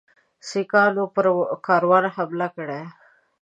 سیکهانو 0.49 1.05
پر 1.15 1.25
کاروان 1.67 2.03
حمله 2.15 2.47
کړې. 2.55 2.81